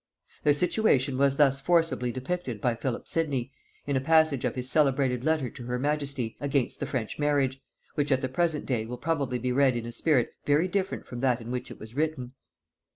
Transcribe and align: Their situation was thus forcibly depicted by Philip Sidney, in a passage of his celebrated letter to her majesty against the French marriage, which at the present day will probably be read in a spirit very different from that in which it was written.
Their 0.43 0.53
situation 0.53 1.15
was 1.15 1.35
thus 1.37 1.61
forcibly 1.61 2.11
depicted 2.11 2.59
by 2.59 2.73
Philip 2.73 3.07
Sidney, 3.07 3.51
in 3.85 3.95
a 3.95 4.01
passage 4.01 4.43
of 4.45 4.55
his 4.55 4.67
celebrated 4.67 5.23
letter 5.23 5.47
to 5.51 5.65
her 5.65 5.77
majesty 5.77 6.35
against 6.39 6.79
the 6.79 6.87
French 6.87 7.19
marriage, 7.19 7.61
which 7.93 8.11
at 8.11 8.21
the 8.21 8.27
present 8.27 8.65
day 8.65 8.87
will 8.87 8.97
probably 8.97 9.37
be 9.37 9.51
read 9.51 9.75
in 9.75 9.85
a 9.85 9.91
spirit 9.91 10.31
very 10.43 10.67
different 10.67 11.05
from 11.05 11.19
that 11.19 11.39
in 11.39 11.51
which 11.51 11.69
it 11.69 11.79
was 11.79 11.95
written. 11.95 12.33